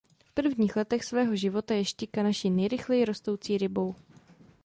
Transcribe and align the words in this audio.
V 0.25 0.31
prvních 0.31 0.75
letech 0.75 1.03
svého 1.03 1.35
života 1.35 1.73
je 1.73 1.85
štika 1.85 2.23
naší 2.23 2.49
nejrychleji 2.49 3.05
rostoucí 3.05 3.57
rybou. 3.57 3.95